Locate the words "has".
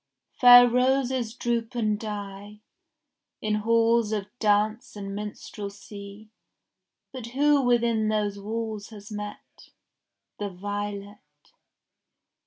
8.89-9.11